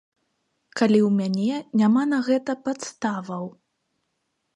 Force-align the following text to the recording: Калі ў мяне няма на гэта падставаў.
Калі 0.79 0.99
ў 1.07 1.11
мяне 1.19 1.57
няма 1.81 2.03
на 2.13 2.19
гэта 2.29 2.51
падставаў. 2.69 3.45